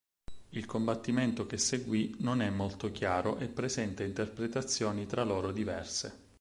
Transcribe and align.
Il 0.49 0.65
combattimento 0.65 1.45
che 1.45 1.59
seguì 1.59 2.15
non 2.21 2.41
è 2.41 2.49
molto 2.49 2.91
chiaro 2.91 3.37
e 3.37 3.47
presenta 3.47 4.03
interpretazioni 4.03 5.05
tra 5.05 5.23
loro 5.23 5.51
diverse. 5.51 6.29